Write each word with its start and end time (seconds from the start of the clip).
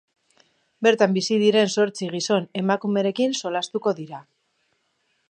Bertan 0.85 1.11
bizi 1.17 1.37
diren 1.43 1.69
zortzi 1.75 2.09
gizon-emakumerekin 2.15 3.39
solastatuko 3.43 3.95
dira. 4.01 4.23